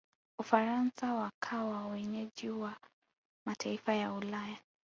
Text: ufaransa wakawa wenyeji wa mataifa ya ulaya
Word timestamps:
ufaransa 0.39 1.13
wakawa 1.13 1.87
wenyeji 1.87 2.49
wa 2.49 2.77
mataifa 3.47 3.93
ya 3.93 4.13
ulaya 4.13 4.57